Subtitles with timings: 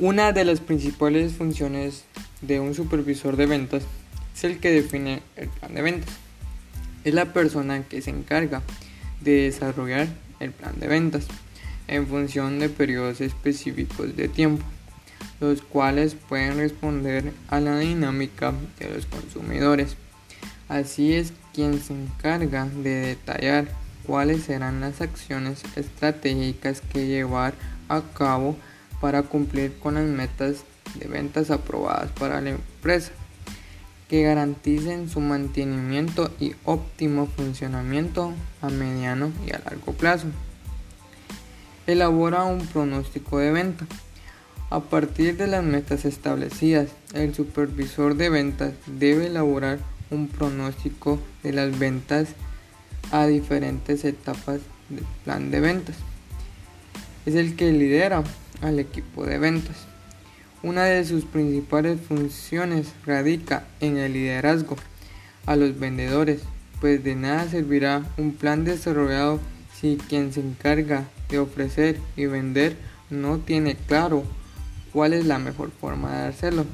[0.00, 2.04] Una de las principales funciones
[2.40, 3.82] de un supervisor de ventas
[4.32, 6.14] es el que define el plan de ventas.
[7.02, 8.62] Es la persona que se encarga
[9.20, 10.06] de desarrollar
[10.38, 11.26] el plan de ventas
[11.88, 14.64] en función de periodos específicos de tiempo,
[15.40, 19.96] los cuales pueden responder a la dinámica de los consumidores.
[20.68, 23.66] Así es quien se encarga de detallar
[24.06, 27.54] cuáles serán las acciones estratégicas que llevar
[27.88, 28.56] a cabo
[29.00, 33.12] para cumplir con las metas de ventas aprobadas para la empresa,
[34.08, 40.28] que garanticen su mantenimiento y óptimo funcionamiento a mediano y a largo plazo.
[41.86, 43.86] Elabora un pronóstico de venta.
[44.70, 49.78] A partir de las metas establecidas, el supervisor de ventas debe elaborar
[50.10, 52.28] un pronóstico de las ventas
[53.10, 55.96] a diferentes etapas del plan de ventas.
[57.24, 58.22] Es el que lidera
[58.62, 59.76] al equipo de ventas.
[60.62, 64.76] Una de sus principales funciones radica en el liderazgo
[65.46, 66.40] a los vendedores,
[66.80, 69.40] pues de nada servirá un plan desarrollado
[69.74, 72.76] si quien se encarga de ofrecer y vender
[73.10, 74.24] no tiene claro
[74.92, 76.66] cuál es la mejor forma de hacerlo.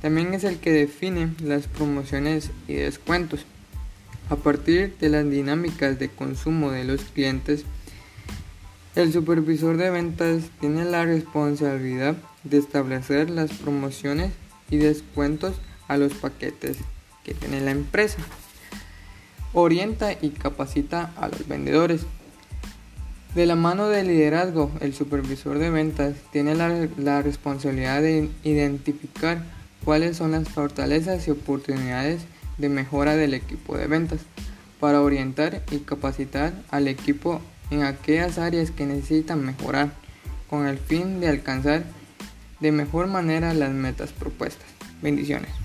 [0.00, 3.46] También es el que define las promociones y descuentos.
[4.30, 7.64] A partir de las dinámicas de consumo de los clientes,
[8.94, 14.32] el supervisor de ventas tiene la responsabilidad de establecer las promociones
[14.70, 15.54] y descuentos
[15.88, 16.76] a los paquetes
[17.24, 18.18] que tiene la empresa.
[19.54, 22.02] Orienta y capacita a los vendedores.
[23.34, 29.42] De la mano del liderazgo, el supervisor de ventas tiene la, la, responsabilidad de identificar
[29.84, 32.22] cuáles son las fortalezas y oportunidades
[32.58, 34.20] de mejora del equipo de ventas
[34.80, 37.40] para orientar y capacitar al equipo
[37.72, 39.92] en aquellas áreas que necesitan mejorar
[40.48, 41.84] con el fin de alcanzar
[42.60, 44.66] de mejor manera las metas propuestas.
[45.00, 45.61] Bendiciones.